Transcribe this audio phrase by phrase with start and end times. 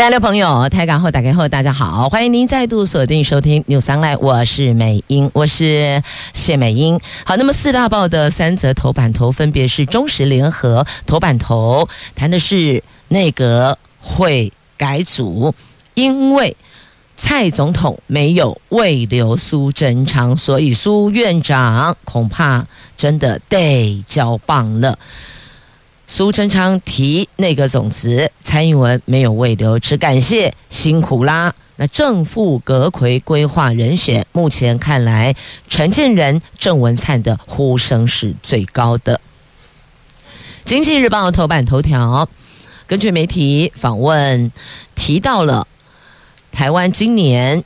[0.00, 6.02] 亲爱的朋友，台港后打开后，大家好，欢迎您再度锁定收听 News Online，我是美英，我是
[6.32, 6.98] 谢美英。
[7.26, 15.54] 好，那么四大报的三则头版头分别是中时联合头版头，谈的是内阁会改组，
[15.92, 16.56] 因为
[17.14, 24.98] 蔡总统没有未留苏贞昌，所以苏院长恐怕真的得交棒了。
[26.12, 31.54] 苏贞昌提内阁总辞，蔡英文没有慰留，只感谢辛苦啦。
[31.76, 35.32] 那正副阁揆规划人选，目前看来，
[35.68, 39.20] 陈建仁、郑文灿的呼声是最高的。
[40.64, 42.28] 经济日报头版头条，
[42.88, 44.50] 根据媒体访问
[44.96, 45.68] 提到了
[46.50, 47.62] 台湾今年。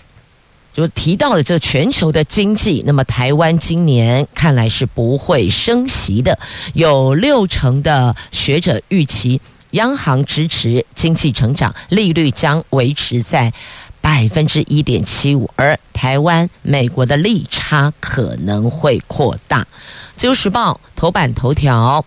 [0.75, 6.37] 就提到了这全球的经济，那么台湾今年看来是不会升息的，
[6.73, 13.53] 有六成的学者预期央行支持经济成长，利率将维持在
[14.01, 19.65] 百分之一点七五，而台湾美国的利差可能会扩大。
[20.17, 22.05] 自由时报头版头条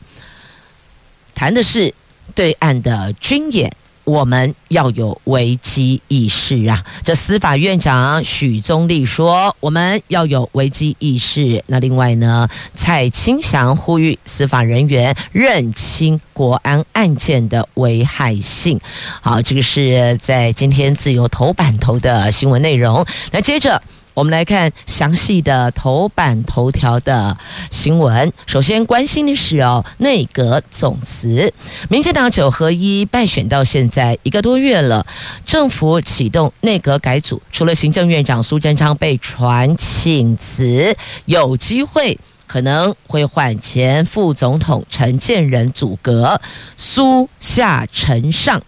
[1.33, 1.93] 谈的是
[2.35, 3.71] 对岸的军演。
[4.07, 6.81] 我们要有危机意识啊！
[7.03, 11.61] 这司法院长许宗力说，我们要有危机意识。
[11.67, 18.79] 那另外呢，蔡清祥呼吁司法人员认清国安案件的危害性。
[19.19, 23.05] 好，这个是在今天自由头版头的新闻内容。
[23.31, 23.81] 那接着。
[24.17, 27.37] 我们来看详细的头版头条的
[27.69, 28.33] 新闻。
[28.47, 31.53] 首先关心的是哦，内阁总辞，
[31.87, 35.05] 民进党九合一败选到现在一个多月了，
[35.45, 46.41] 政府启动内阁改组，除了行政院长苏贞昌被传请辞，有机会可能会换前副总统陈建仁组阁，
[46.75, 48.59] 苏下陈上，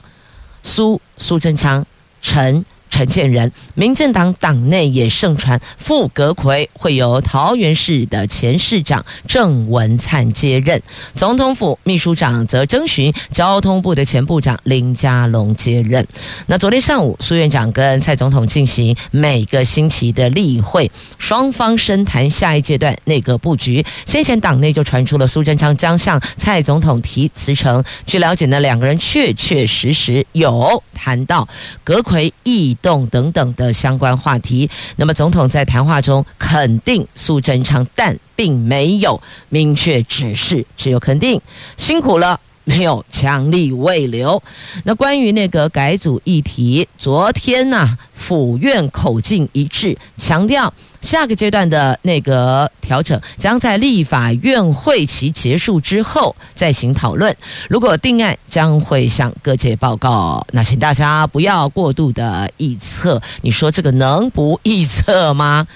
[0.62, 1.84] 苏苏贞昌
[2.22, 2.63] 陈。
[2.89, 10.81] 陈建仁，民进党党内也盛传副阁揆会由桃园市的前市长郑文灿接任，
[11.16, 16.05] 总统府秘书长则征询交通部的前部长林佳龙接任。
[16.47, 23.85] 那昨天上午，苏院长跟蔡总统进行每个星期的例会，双方深谈下一阶段内阁布局。
[24.05, 27.83] 先前党内就传出了苏贞昌将向蔡总统提辞呈。
[28.05, 31.47] 据了解呢，两个人确确实实有谈到
[31.83, 41.40] 阁揆一动等等的相关话题，那么总统在谈话中肯定苏贞昌，但并没有明确指示，只有肯定
[41.78, 44.41] 辛苦了，没有强力未留。
[44.84, 50.73] 那关于那个改组议题，昨天呢、府院口径一致，强调。
[51.01, 57.35] 下个阶段的内阁调整将在立法院会期结束之后再行讨论。
[57.69, 60.45] 如果定案，将会向各界报告。
[60.51, 63.21] 那请大家不要过度的臆测。
[63.41, 65.67] 你说这个能不臆测吗？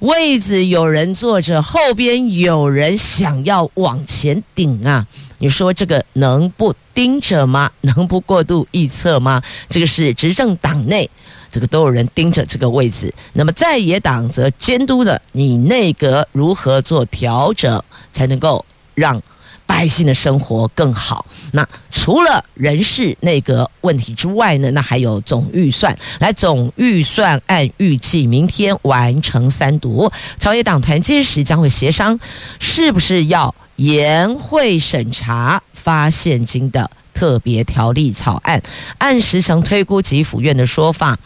[0.00, 5.04] 位子有人坐着，后边有人想要往前顶啊！
[5.38, 7.70] 你说这个能不盯着吗？
[7.80, 9.42] 能不过度臆测吗？
[9.68, 11.10] 这个是执政党内。
[11.50, 17.82] 这个都有人盯着这个位置，那么在野党则监督着你内阁如何做调整，
[18.12, 18.64] 才能够
[18.94, 19.20] 让
[19.66, 21.26] 百姓的生活更好。
[21.52, 25.96] 那除了人事内阁问题之外呢，那还有总预算。
[26.20, 32.18] 来，总预算按预计明天完成三读，朝野党团届时将会协商，
[32.58, 38.62] 是不是要延会审查发现金的特别条例草案，
[38.98, 41.18] 按时程推估及府院的说法，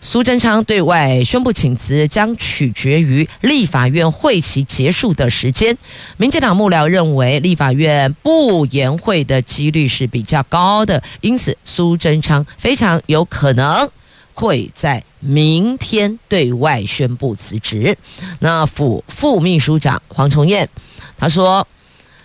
[0.00, 5.76] 苏贞昌对外宣布请辞将取决于立法院会期结束的时间。
[6.16, 13.90] 民进党幕僚认为，立法院不延会的几率是比较高的，因此苏贞昌非常有可能
[14.32, 17.98] 会在明天对外宣布辞职。
[18.38, 20.66] 那府副秘书长黄崇彦
[21.18, 21.68] 他说，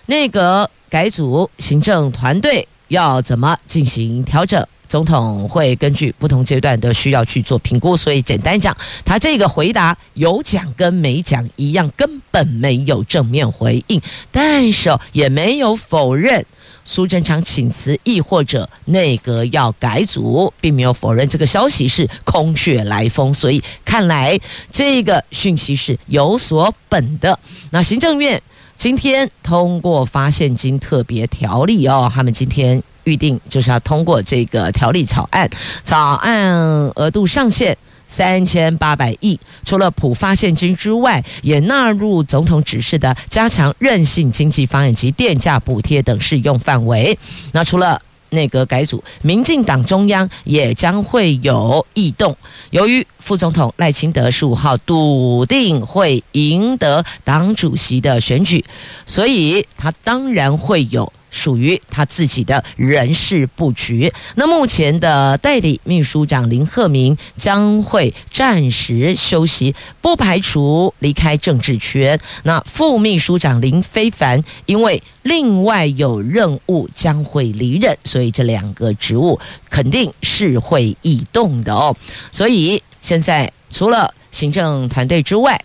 [0.06, 2.66] 内阁改组行政团队。
[2.88, 4.66] 要怎么进行调整？
[4.88, 7.94] 总统会根据不同阶段的需要去做评估。
[7.94, 8.74] 所以简单讲，
[9.04, 14.00] 他这个回答有讲跟没讲一样，根本没有正面回应，
[14.32, 16.42] 但是也没有否认
[16.86, 23.34] 苏贞昌请辞，亦或者内阁要改组，并没有否认这个消息是空穴来风。
[23.34, 24.40] 所以看来
[24.72, 27.38] 这个讯息是有所本的。
[27.68, 28.40] 那行政院。
[28.78, 35.50] 今天通过发现金特别条例哦，他们今天预定就是要通过这个条例草案，
[35.82, 36.48] 草案
[36.94, 37.76] 额度上限
[38.06, 47.18] 三千八百亿，除了普发现金之外，也纳入总统指示的加强韧性经济方案及电价补贴等适用范围。
[47.50, 52.36] 那除了内阁改组，民进党中央也将会有异动。
[52.70, 58.64] 由于副总统赖清德十五号笃定会赢得党主席的选举，
[59.06, 61.12] 所以他当然会有。
[61.30, 64.12] 属于他自己的人事布局。
[64.36, 72.18] 那目前的代理秘书长林鹤明将会暂时休息，不排除离开政治圈。
[72.44, 79.38] 那副秘书长林非凡因为另外有任务将会离任，所以这两个职务
[79.68, 81.94] 肯定是会异动的哦。
[82.32, 85.60] 所以现在除了行政团队之外，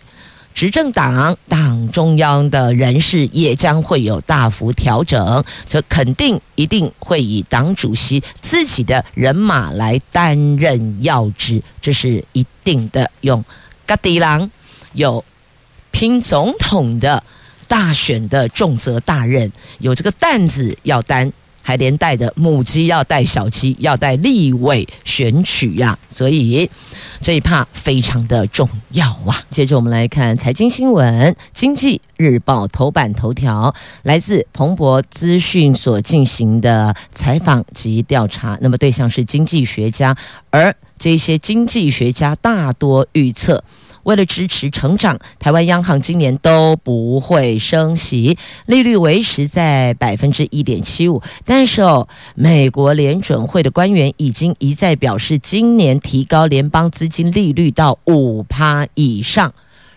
[0.54, 13.10] 执政党党中央的人事也将会有大幅调整，这肯定一定会以党主席自己的人马来担任要职，这是一定的。
[13.22, 13.44] 用
[13.84, 14.48] 嘎迪郎
[14.92, 15.24] 有
[15.90, 17.22] 拼总统的
[17.66, 21.32] 大选的重责大任，有这个担子要担。
[21.66, 26.70] 还连带的母鸡要带小鸡，要带立委选举呀、所以
[27.22, 29.42] 这一趴非常的重要啊。
[29.48, 40.14] 接着我们来看财经新闻，《经济日报》头版头条来自彭博资讯所进行的采访及调查，那么对象是经济学家，
[40.50, 43.64] 而这些经济学家大多预测。
[44.04, 51.20] 为了支持成长，台湾央行今年都不会升息，利率维持在百分之一点七五。
[51.44, 59.52] 但是哦，美国联准会的官员已经一再表示，今年提高联邦资金利率到五趴以上。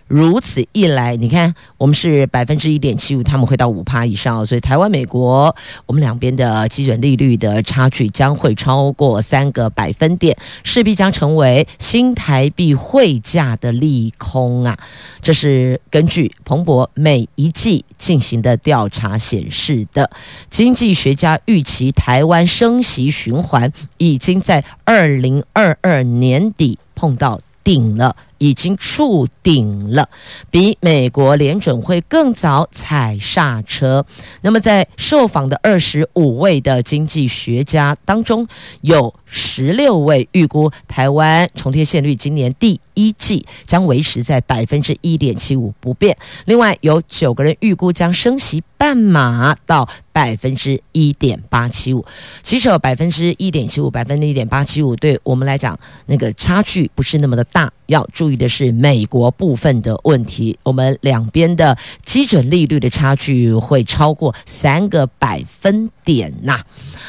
[0.07, 5.53] 如此一来，你看，我们是百分之一点七五，他们会到五趴以上，所以台湾、美国，
[5.85, 14.77] 我们两边的基准利率的差距将会超过三个百分点，势必将成为新台币汇价的利空啊！
[15.21, 20.09] 这是根据彭博每一季进行的调查显示的。
[20.49, 28.15] 经济学家预期，台湾升息循环已经在二零二二年底碰到顶了。
[28.37, 30.09] 已经触顶了，
[30.49, 34.05] 比美国联准会更早踩刹车。
[34.41, 38.47] 那么，在受访的二十五位的经济学家当中，
[38.81, 46.17] 有十六位预估台湾重贴现率今年第一季将维持在百分之一点七五不变。
[46.45, 52.05] 另外，有九个人预估将升息半码到百分之一点八七五。
[52.41, 57.71] 其实有百分之一点七五、百分之一点八七五，对我们来讲，那个差距不是那么的大。
[57.87, 66.61] 要注意的是美国部分的问题，我们两边的基准利率的差距会超过三个百分点呐。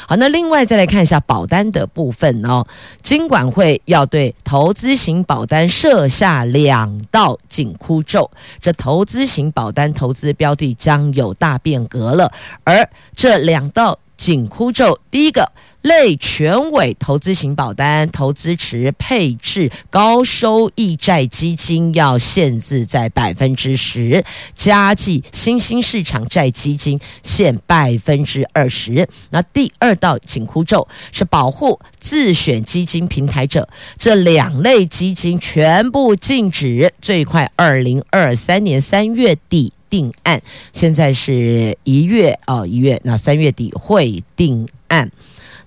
[0.06, 2.66] 好，那另外再来看一下保单的部分哦，
[3.02, 8.30] 金管会要对投资型保单设下两道紧箍咒，
[8.60, 12.32] 这投资型保单投资标的将有大变革了，
[12.64, 15.50] 而这两道紧箍咒，第一个。
[15.82, 24.22] 类全委投资型保单投资池配置高收益债基金要限制在百分之十，
[24.56, 29.08] 加计新兴市场债基金限百分之二十。
[29.30, 33.66] 那第二道紧箍咒是保护自选基金平台者，
[33.96, 40.40] 这两类基金全部禁止，最快二零二三年三月底定案。
[40.72, 45.10] 现在是一月哦，一月，那三月底会定案。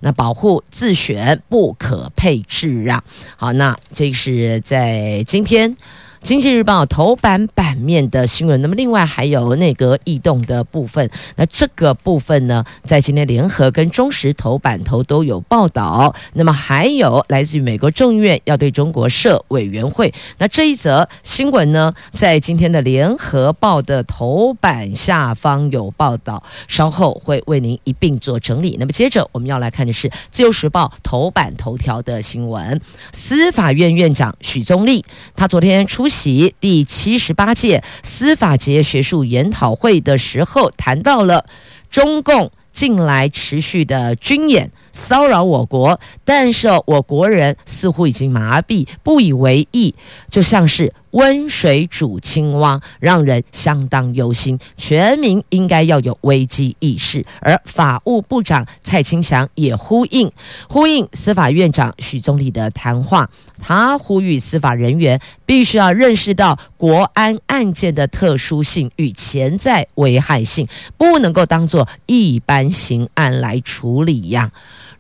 [0.03, 3.03] 那保护自选不可配置啊！
[3.37, 5.77] 好，那这是在今天。
[6.21, 16.13] 经济日报头版版面的新闻，那么另外还有内阁异动的部分，那这个部分呢，在今天联合跟中时头版头都有报道。
[16.33, 28.77] 那么还有来自于美国众议院要对中国设委员会，那这一则新闻呢，在今天的联合报的头版下方有报道，稍后会为您一并做整理。
[28.79, 32.79] 那么接着我们要来看的是自由时报头版头条的新闻，
[33.11, 35.03] 司法院院长许宗力，
[35.35, 36.10] 他昨天出。
[36.11, 41.45] 起第七十八届司法节学术研讨会的时候，谈到了
[41.89, 49.93] 中共近来持续的军演，骚扰我国，但是我国人似乎已经麻痹，不以为意，
[50.29, 54.57] 就像是温水煮青蛙，让人相当忧心。
[54.77, 60.31] 全民应该要有危机意识，而法务部长蔡清祥也呼应
[60.69, 63.29] 呼应司法院长许宗力的谈话，
[63.59, 70.67] 他呼吁司法人员必须要认识到国安案件的特殊性与潜在危害性，
[70.97, 74.51] 不能够当作一般刑案来处理呀。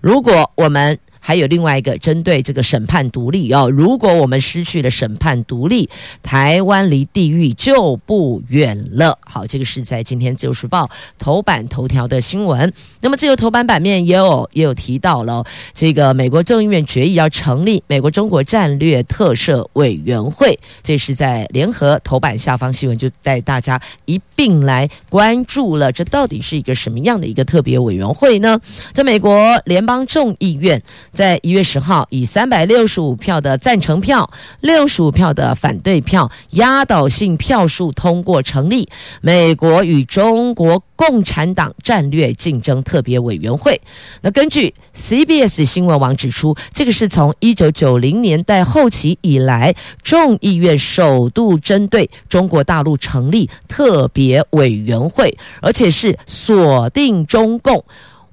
[0.01, 5.87] 如果我们还有另外一个针对这个审判独立哦，如果我们失去了审判独立，
[6.23, 9.17] 台湾离地狱就不远了。
[9.23, 10.85] 好，这个是在今天《自由时报》
[11.19, 12.73] 头版头条的新闻。
[13.01, 25.91] 那么，自由头版版面也有也有提到了这个美国众议院决议要成立美国中国战略特设委员会，这是在联合头版下方新闻，就带大家一并来关注了。
[25.91, 28.59] 这到底是一个什么样的一个特别委员会呢？
[28.91, 30.81] 在美国联邦众议院。
[31.11, 34.29] 在一月十号，以三百六十五票的赞成票、
[34.61, 38.89] 六十五票的反对票，压倒性票数通过成立
[39.21, 43.79] 美国与中国共产党战略竞争特别委员会。
[44.21, 57.83] 那根据 CBS 新闻网指出，这个是从一九九零年代后期以来，众议院首度针对中国大陆成立特别委员会，而且是锁定中共。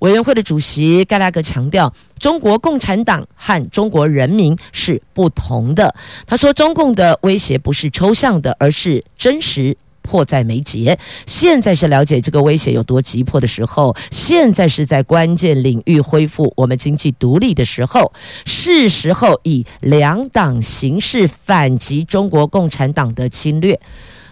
[0.00, 5.94] 委员会的主席盖拉格强调，中国共产党和中国人民是不同的。
[6.26, 10.96] 他说，中共的威胁不是抽象的，而是真实，迫在眉睫。
[11.26, 18.12] 现在是了解这个威胁有多急迫的时候，现在是在关键领域恢复我们经济独立的时候，
[18.46, 23.78] 是时候以两党形式反击中国共产党的侵略。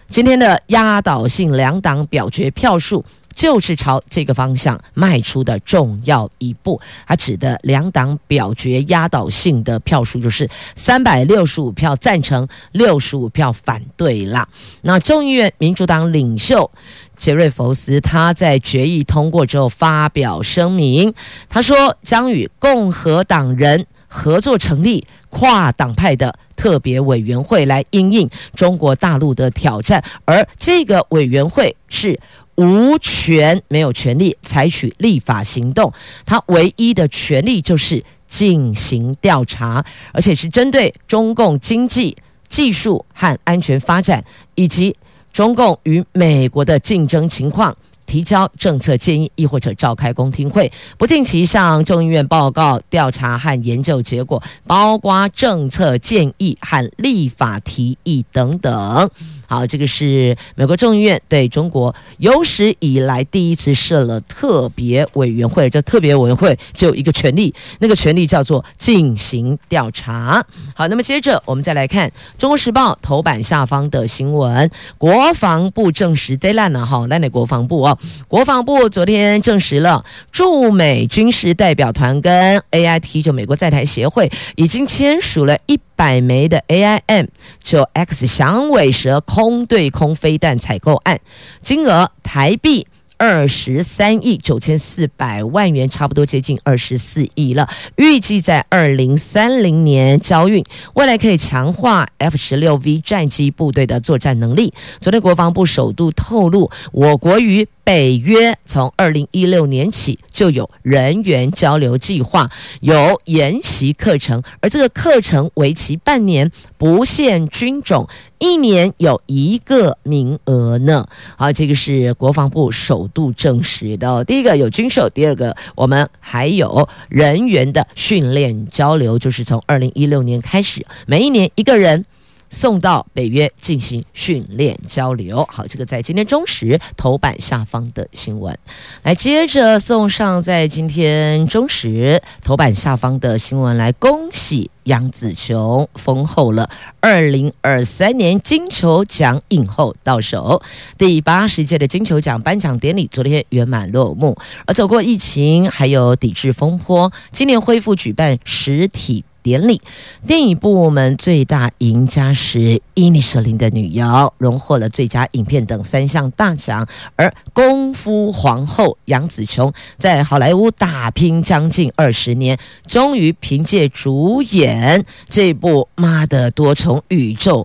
[0.08, 3.04] 今天的压倒性两党表决票数。
[3.36, 6.80] 就是朝这个方向迈出的重要一步。
[7.06, 14.48] 他指的两党表决压倒性的票数，就是三百六十五票赞成，六十五票反对啦。
[14.80, 16.70] 那众议院民主党领袖
[17.16, 21.12] 杰瑞福斯他在决议通过之后发表声明，
[21.50, 32.18] 他说将与共和党人合作成立跨党派的特别委员会来应应中国大陆的挑战，而这个委员会是。
[32.56, 35.92] 无权，没有权利采取立法行动，
[36.24, 42.16] 他唯一的权利就是进行调查，而且是针对中共经济、
[42.48, 44.96] 技术和安全发展，以及
[45.32, 59.10] 中共与美国的竞争情况，提交政策建议，亦或者召开公听会，不定期向众议院报告调查和研究结果，包括政策建议和立法提议等等。
[59.48, 65.70] 好，这个是美国众议院对中国有史以来第一次设了特别委员会。
[65.70, 70.44] 这特别委员会只有一个权利，那个权利叫做进行调查。
[70.74, 77.98] 好，那么接着我们再来看《中国时报》头版下方的新闻：国防部证实这烂了哈，烂的国防部哦，
[78.28, 87.28] 国防部昨天证实了驻美军事代表团跟 AIT 就美国在台协会已经签署了一百枚的 AIM
[87.64, 91.18] 就 X 响尾蛇空对空飞弹采购案，
[91.62, 92.86] 金额台币
[93.18, 97.66] 二十三亿九千四百万元，差不多接近二十四亿了。
[97.96, 100.62] 预计在二零三零年交运，
[100.92, 104.74] 未来可以强化 F 十六 V 战机部队的作战能力。
[105.00, 112.50] 昨天国防部首度透露，我国于北约从二零一六年起就有人员交流计划，
[112.80, 118.08] 有研习课程，而这个课程为期半年，不限军种，
[118.40, 121.06] 一年有一个名额呢。
[121.36, 124.24] 好，这个是国防部首度证实的。
[124.24, 132.04] 第一个有军售，第二个我们还有人员的训练交流，就是从二零一六年开始，每一年一个人。
[132.50, 135.44] 送到北约进行训练交流。
[135.50, 138.56] 好，这个在今天中时头版下方的新闻，
[139.02, 150.62] 来接着送上在今天中时头版下方的新闻，来恭喜杨紫琼封后了二零二三年金球奖影后到手，
[150.96, 154.36] 第八十届的金球奖颁奖典礼昨天圆满落幕，
[154.66, 159.24] 而走过疫情还有抵制风波，今年恢复举办实体。
[159.46, 159.80] 典礼，
[160.26, 166.84] 电影部门最大赢家是伊尼舍林的女妖，荣获了最佳影片等三项大奖。
[167.14, 177.64] 而功夫皇后杨紫琼在好莱坞打拼将近二十年，终于凭借主演这部《妈的多重宇宙》，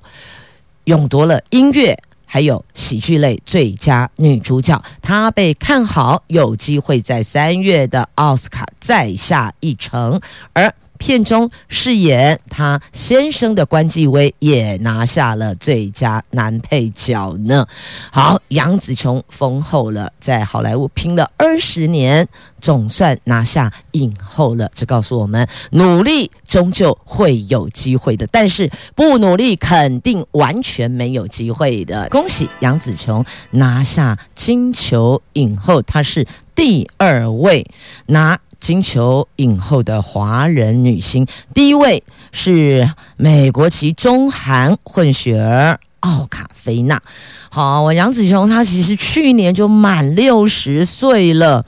[0.83, 1.97] 勇夺了音乐
[2.27, 10.21] 还有喜剧类最佳女主角，她被看好有机会在三月的奥斯卡再下一城，
[10.53, 10.71] 而。
[11.01, 17.65] 片中饰演他先生的关继威也拿下了最佳男配角呢。
[18.11, 22.27] 好，杨紫琼封后了，在好莱坞拼了二十年，
[22.61, 24.69] 总算拿下影后了。
[24.75, 32.07] 这告诉我们，努力终究会有机会的，但是不努力肯定完全没有机会的。
[32.09, 37.65] 恭喜杨紫琼拿下金球影后，她是第二位
[38.05, 38.39] 拿。
[38.61, 42.01] 金球影后的华人女星，第一位
[42.31, 47.01] 是美国籍中韩混血儿奥卡菲娜。
[47.49, 51.65] 好，我杨紫琼她其实去年就满六十岁了，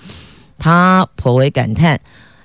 [0.59, 1.99] 她颇为感叹，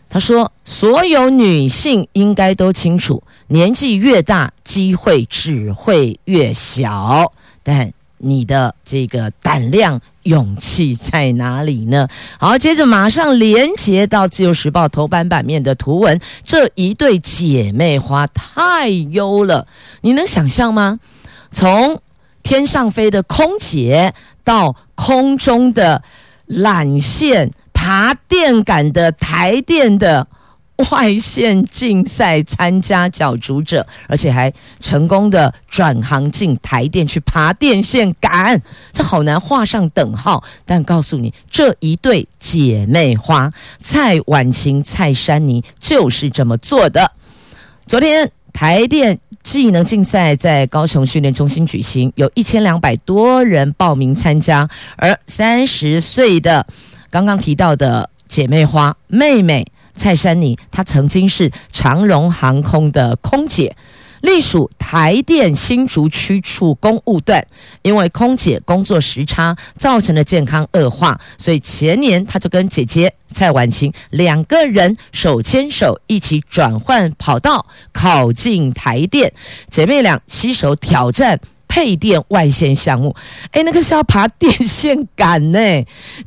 [0.09, 7.31] 她说：“所有女性应该都清楚，年纪越大，机会只会越小。”
[7.63, 12.07] 但你的这个胆量、勇气在哪里呢？
[12.39, 19.67] 好，接着马上连接到《自由时报》头版版面的图文，这一对姐妹花太优了，
[20.03, 20.99] 你能想象吗？
[21.51, 22.01] 从
[22.43, 26.03] 天上飞的空姐到空中的
[26.49, 30.27] 缆线爬电杆的台电的。
[30.91, 40.43] 外线竞赛参加角逐者，而且还成功的转行进台电去爬电线杆，这好难画上等号。
[40.65, 47.11] 但告诉你，这一对姐妹花蔡婉晴、蔡珊妮就是这么做的。
[47.87, 56.65] 昨天台电技能竞赛在高雄训练中心举行，有一千两百多人报名参加，而三十岁的
[57.11, 59.67] 刚刚提到的姐妹花妹妹。
[59.99, 63.77] 蔡珊妮，她曾经是长荣航空的空姐，
[64.23, 67.47] 隶属台电新竹区处公务段。
[67.83, 79.33] 因为空姐工作时差造成的健康恶化，所以前年她就跟姐姐蔡婉晴两个人手牵手一起转换跑道，考进台电。
[79.69, 81.39] 姐妹俩携手挑战。
[81.71, 83.15] 配电外线项目，
[83.53, 85.59] 哎，那个是要爬电线杆呢。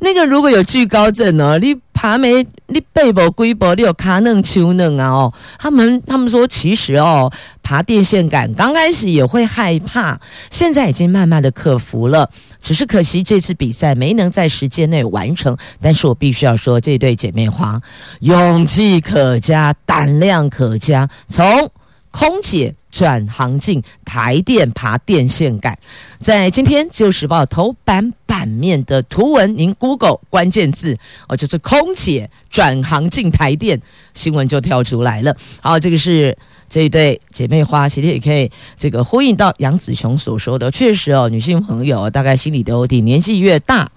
[0.00, 5.32] 那个如果有惧高症哦，你爬没，你背部、龟部，你有卡嫩、丘嫩啊哦。
[5.56, 7.32] 他们他们说，其实哦，
[7.62, 12.28] 爬电线杆刚开始也会害怕，现在已经慢慢的克服了。
[12.60, 15.56] 只是可惜这次比赛没能在时间内完成。
[15.80, 17.80] 但是我必须要说，这对姐妹花
[18.18, 21.70] 勇气可嘉，胆量可嘉，从
[22.12, 22.72] 空姐。
[22.92, 25.76] 转行进台电爬电线杆，
[26.20, 30.94] 在今天《自由时报》头版版面的图文，您 Google 关键字
[31.26, 33.80] 哦，就是空姐转行进台电，
[34.12, 35.34] 新闻就跳出来了。
[35.62, 36.36] 好，这个是
[36.68, 43.90] 这一对姐妹花，其实也可以这个呼应到杨紫琼所说的，确实哦，女性朋友大概心里都有底，年纪越大，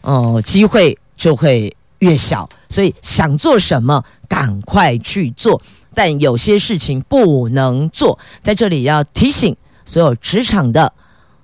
[0.00, 5.62] 哦，机会就会越小，所以想做什么，赶快去做。
[5.94, 10.92] 但有些事情不能做，在这里要提醒所有职场的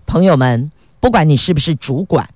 [0.07, 2.29] 朋友们，不管你是不是主管、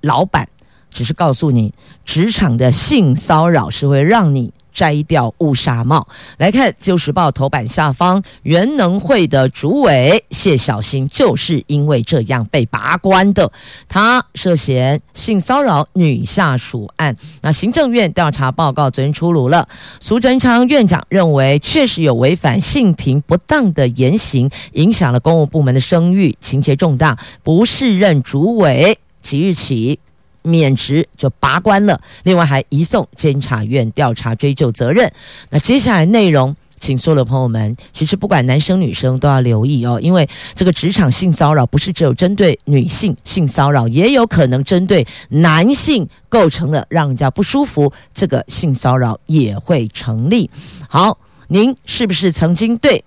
[0.00, 0.48] 老板，
[0.90, 1.72] 只是告诉你，
[2.04, 4.52] 职场的性骚扰是会让你。
[4.74, 6.06] 摘掉乌纱帽，
[6.36, 13.50] 来看《旧时报》头版下方，原能会的主委谢小新就是因为这样被拔关的。
[13.88, 19.66] 他涉嫌性骚扰女下属案，那行政院调查报告昨天出炉了。
[20.00, 30.00] 苏贞昌院长认为，确实有违反性平不当的言行，影响了公务部门的声誉，情节重大，不适任主委，即日起。
[30.44, 35.10] 免职就拔关了，另外还移送监察院调查追究责任。
[35.50, 50.50] 那接下来内容，请所有的朋友们，其实不管男生女生都要留意哦，因为这个职场性骚扰不是只有针对女性性骚扰，也有可能针对男性构成了让人家不舒服，这个性骚扰也会成立。
[50.86, 51.16] 好，
[51.48, 53.02] 您是不是曾经对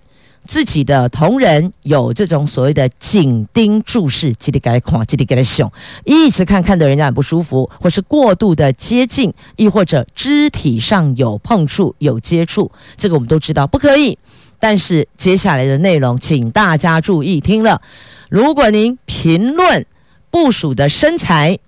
[0.48, 5.70] 自己的同仁有这种所谓的紧盯注视，记得给他看，记得给他凶，
[6.06, 14.18] 一直看看得人家很不舒服，或是过度的接近，亦或者肢体上有碰触、有接触，这个我们都知道不可以。
[14.58, 17.82] 但是接下来的内容，请大家注意听了。
[18.30, 19.84] 如果您评论
[20.30, 21.58] 部属的身材，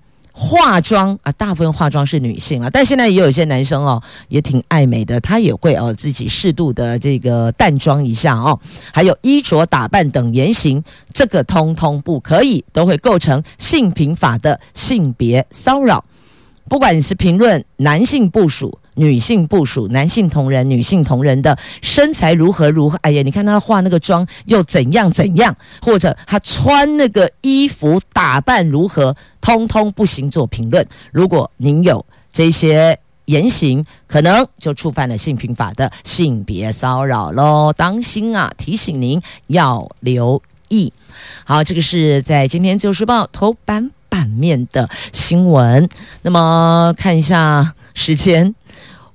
[0.42, 8.59] 化妆啊，大部分化妆是女性啊，但现在也有一些男生哦，也挺爱美的，他也会哦自己适度的这个淡妆一下哦，
[8.90, 16.03] 还有衣着打扮等言行，这个通通不可以，都会构成性平法的性别骚扰。
[16.70, 22.98] 不管你是评论男性部署、女性部属，男性同仁、女性同仁的身材如何如何？
[23.00, 30.86] 哎呀，你看他化那个妆又怎样怎样，或者他穿那个衣服打扮如何，通通不行做评论。
[31.12, 38.52] 如果您有这些言行，可能就触犯了性平法的性别骚扰喽，当心啊！
[38.58, 40.92] 提醒您要留意。
[41.44, 45.88] 好，这个是在今天《自由时报》头版版面的新闻。
[46.20, 48.54] 那么看一下时间。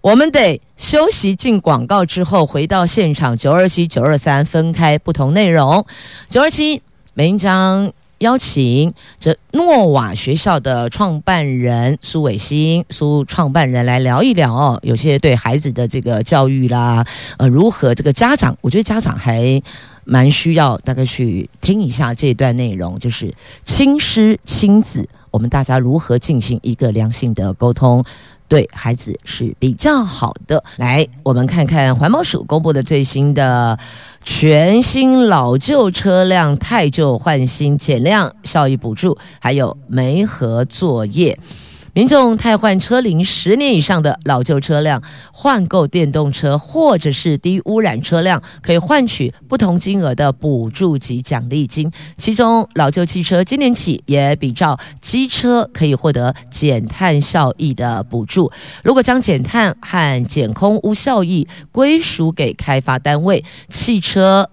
[0.06, 5.84] 我们得休息进广告之后回到现场，九二七九二三分开不同内容。
[6.30, 6.80] 九二七
[7.16, 17.04] 美英将邀请这诺瓦学校的创办人苏伟新苏创办人来聊一聊哦，有些对孩子的这个教育啦，
[17.40, 19.60] 呃，如何这个家长，我觉得家长还
[20.04, 28.06] 蛮需要大概去听一下这段内容，就是亲师亲子，我们大家如何进行一个良性的沟通。
[28.56, 30.64] 对孩子是比较好的。
[30.78, 33.78] 来，我们看看环保署公布的最新的
[34.24, 41.38] 全新老旧车辆汰旧换新减量效益补助，还有煤合作业。
[41.96, 51.90] 民众汰换车龄十年以上的老旧车辆，换购电动车或者是低污染车辆，可以换取不同金额的补助及奖励金。
[52.18, 58.52] 其中，老旧汽车今年起也比照机车可以获得减碳效益的补助。
[58.84, 64.50] 如果将减碳和减空污效益归属给开发单位，汽车。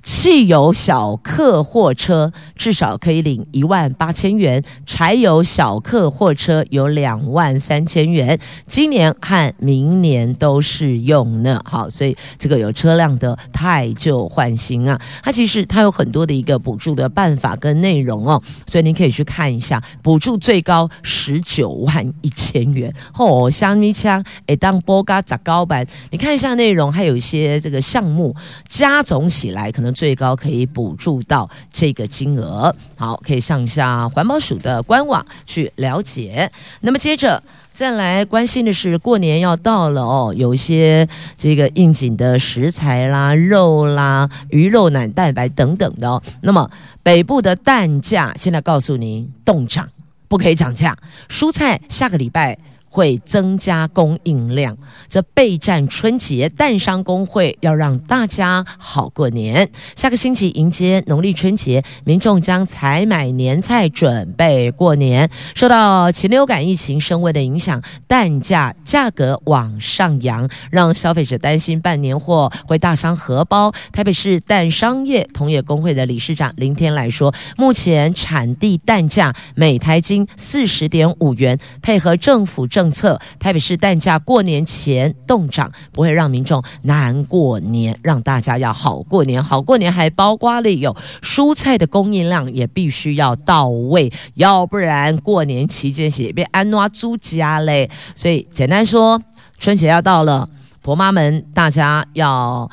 [0.00, 11.60] 汽油小客货车至少可以领一万八千元，柴油小客货车有两万三千元，今年和明年都适用呢。
[11.64, 22.92] 好，所以这个有车辆的汰旧换新啊，它其实它有很多的一个补助的办法跟内容哦，所以您可以去看一下，补助最高十九万一千元。
[23.14, 28.34] 哦，虾米枪，诶，当波嘎砸高板，你看一下内容，还有一些这个项目
[28.66, 29.88] 加总起来可能。
[29.98, 36.48] 最高可以补助到这个金额，好，可以上一下环保署的官网去了解。
[36.82, 46.22] 那么接着再来关心的是，过年要到了哦，有一些这个应景的食材啦、肉啦、鱼肉、奶、蛋白等等的哦。
[46.42, 46.70] 那么
[47.02, 49.88] 北部的蛋价现在告诉您冻涨，
[50.28, 50.96] 不可以涨价。
[51.28, 52.56] 蔬菜下个礼拜。
[52.90, 54.76] 会增加供应量，
[55.08, 59.68] 这备战春节，蛋商工会要让大家好过年。
[59.94, 65.28] 下个星期迎接农历春节，民众将采买年菜准备过年。
[65.54, 73.72] 受到禽流感疫情升温的影响，蛋价价格往上扬，让消费者担心办年货会大伤荷包。
[73.92, 89.42] 台北市蛋商业同业公会的理事长林天来说，目前产地蛋价每台斤四十点五元，配合政府政政策，台北市蛋价过年前冻涨，不会让民众难过年，让大家要好过年。
[89.42, 97.90] 好过年还包括了有蔬菜的供应量也必须要到位，要不然过年期间也别安怎煮家嘞。
[98.14, 99.20] 所以简单说，
[99.58, 100.48] 春节要到了，
[100.80, 102.70] 婆妈们大家要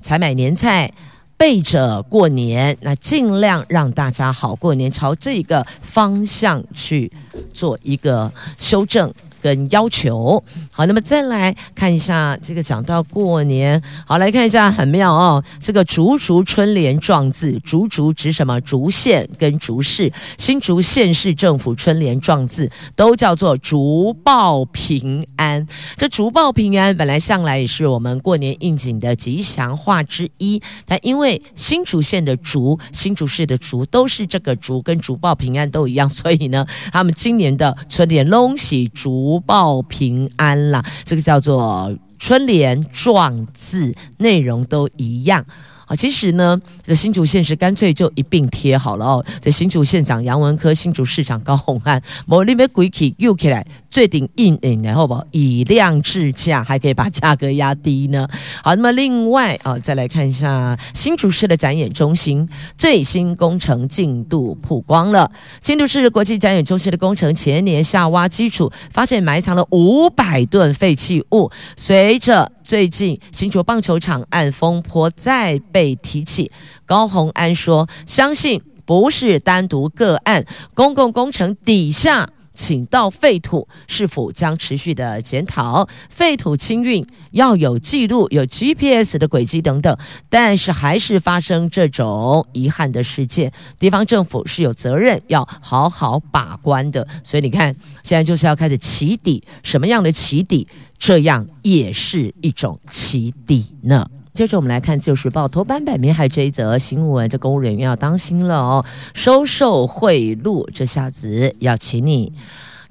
[0.00, 0.92] 采买年菜。
[1.36, 7.10] 备着过年，那尽量让大家好过年，朝这个方向去
[7.54, 9.10] 做一个修正。
[9.40, 15.42] 跟要求好，那么再来看一下这个，讲到过年，好，来看一下很妙哦。
[15.60, 18.60] 这个竹竹春联壮字，竹竹指什么？
[18.60, 25.66] 竹县跟竹市，新竹县市政府春联壮字都叫做竹报平安。
[25.96, 39.29] 这竹报平安本来向来也是我们过年应景的吉祥话之一，但因为新竹县的竹、新竹市的竹都是这个竹，跟竹报平安都一样，所以呢，他们今年的春联拢喜竹。
[39.30, 45.44] 福报平安啦，这个叫做春联壮字，内容都一样。
[45.90, 49.26] 啊，其实呢，这新竹县是干脆就一并贴好了哦。
[49.40, 58.28] 这新竹县长杨文科、新竹市长高虹安，某那边鬼起又起来，最顶硬硬然后不以量制价，还可以把价格压低呢。
[58.62, 62.48] 好，那么另外啊，再来看一下新竹市的展演中心
[62.78, 65.28] 最新工程进度曝光了。
[65.60, 71.50] 新竹市国际展演中心的工程前年下挖基础，发现埋藏了五百吨废弃物。
[71.76, 76.52] 随着最近新竹棒球场案风波再被提起，
[76.86, 82.28] 高红安说：“相信不是单独个案，公共工程底下
[82.60, 85.88] 请到废土是否将持续的检讨？
[86.10, 89.96] 废土清运要有记录，有 GPS 的轨迹等等。
[90.28, 97.08] 但是还是发生这种遗憾的事件，地方政府是有责任要好好把关的。
[97.24, 100.68] 所以你看，现在就是要开始起底，什么样的起底？
[100.98, 104.06] 这样也是一种起底呢。
[104.32, 112.32] 接着我们来看《自由时报》头版版面，还有这一则新闻：这公务人员要当心了哦，收受贿赂，这下子要请你。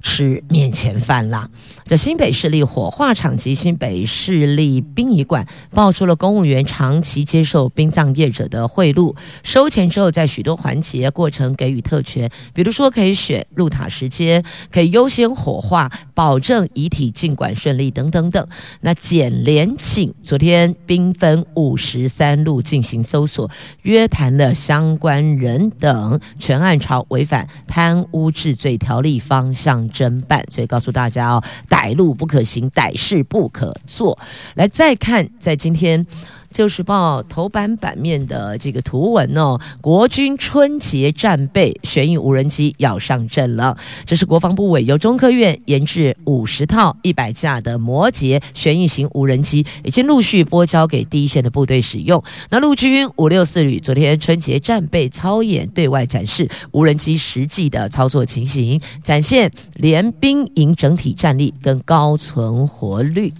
[0.00, 1.48] 吃面前饭啦！
[1.84, 18.46] 这新北市立火化场及新北市立殡仪馆爆出了公务员长期接受殡葬业者的贿赂，收钱之后，在许多环节过程给予特权，比如说可以选入塔时间，可以优先火化，保证遗体尽管顺利等等等。
[18.80, 23.50] 那检廉警昨天兵分五十三路进行搜索，
[23.82, 34.18] 约谈了相关人等，全案朝违反贪污治罪条例方向侦办，所以告诉大家哦，歹路不可行，歹事不可做。
[34.54, 36.06] 来，再看在今天。
[36.50, 43.76] 《自由时报》头版版面的这个图文哦，国军春节战备旋翼无人机要上阵了。
[44.04, 52.22] 这是国防部委由中科院研制五十套一百架的摩羯旋翼型无人机，已经陆续拨交给第一线的部队使用。
[52.50, 63.32] 那陆军五六四旅昨天春节战备操演对外展示无人机实际的操作情形，展现联兵营整体战力跟高存活率。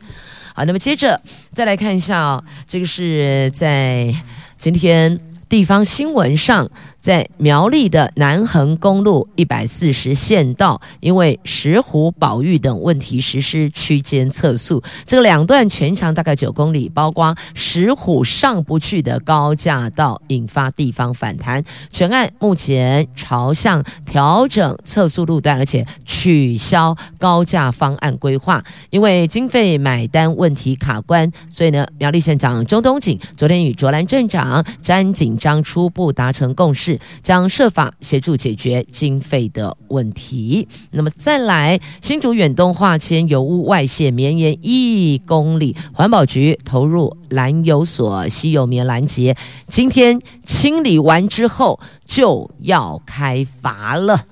[0.54, 1.20] 好，那么接着
[1.52, 4.12] 再来看一下哦，这个是在
[4.58, 6.70] 今天地方新闻上。
[7.00, 21.64] 在苗栗的南横公路一百四十线道，因为石虎保育等问题实施区间测速，这个两段全长大概九公里，包括石虎上不去的高架道，引发地方反弹。
[21.90, 36.89] 全案目前朝向调整测速路段，而且取消高架方案规划，因为经费买单问题卡关，所以呢，苗栗县长钟东锦昨天与卓兰镇长詹锦章初步达成共识。
[37.22, 40.66] 将设法协助解决经费的问题。
[40.90, 49.36] 那么再来，新竹远东化纤油污外泄绵延一公里，环保局投入燃油所吸油棉拦截，
[49.68, 54.24] 今天清理完之后就要开罚了。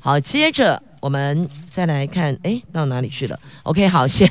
[0.00, 4.28] 好，接着我们再来看，哎，到哪里去了？OK，好，先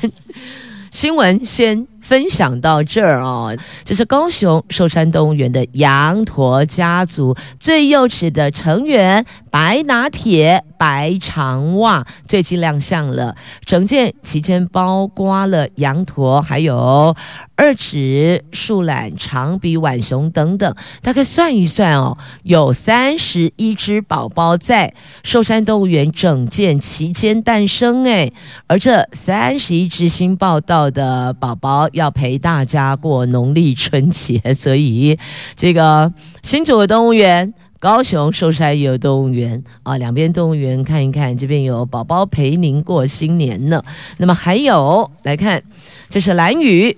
[0.90, 1.86] 新闻先。
[2.04, 17.16] 分享到这儿哦，这是高雄寿山动物园的羊驼家族最幼齿的成员白拿铁白长袜最近亮相了，整件期间包括了羊驼，还有
[17.56, 28.30] 二指树懒、长鼻浣熊等等，大概算一算哦，有三十一只宝宝在寿山动物园整件期间诞生哎，
[28.66, 31.88] 而这三十一只新报道的宝宝。
[31.92, 35.18] 要陪大家过农历春节，所以
[35.54, 36.12] 这个
[36.42, 43.82] 新竹的动物园、高雄寿山也有动物园啊，两边动物园看一看，这边有宝宝陪您过新年呢。
[44.16, 45.62] 那么还有来看，
[46.10, 46.96] 这是兰屿。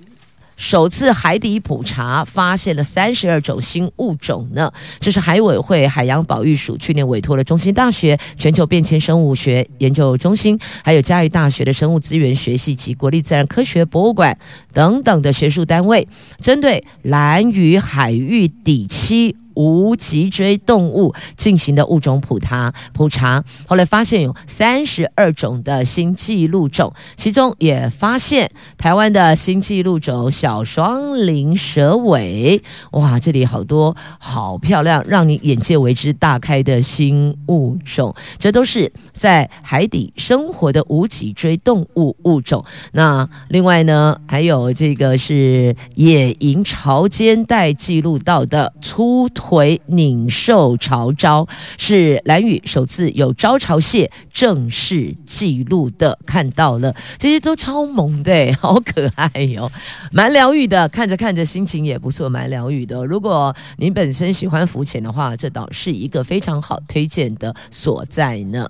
[0.57, 14.37] 首次海底普查发现了三十二种新物种呢，这是海委会海洋保育署去年委托了中心大学全球变迁生物学研究中心，还有嘉义大学的生物资源学系及国立自然科学博物馆
[14.73, 16.09] 等等的学术单位，
[16.41, 19.35] 针对蓝屿海域底栖。
[19.57, 42.63] 无脊椎动物进行的物种普查，普查后来发现有三十二种的新纪录种，其中也发现台湾的新纪录种小双鳞蛇尾，哇，这里好多好漂亮，让你眼界为之大开的新物种，这都是在海底生活的无脊椎动物物种。
[42.93, 49.27] 那另外呢，还有这个是野营潮间带记录到的粗。
[49.47, 51.47] 回拧兽潮招
[51.79, 59.73] 是蓝雨首次有招潮蟹正式记录的，看到了这些都超萌的，好可爱哟、哦，
[60.11, 63.07] 蛮疗愈的，看着看着心情也不错，蛮疗愈的。
[63.07, 68.69] 如果您本身喜欢浮潜的话，这倒是一个非常好推荐的所在呢。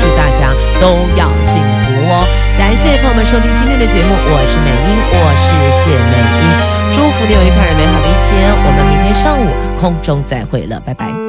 [0.00, 2.26] 祝大家都要幸福哦！
[2.58, 6.44] 感谢朋友们收听今天的节目，我是美英，我是谢美英。
[6.92, 9.46] 祝福你有一个美好的一天，我们明天上午
[9.80, 11.25] 空中再会了，拜拜。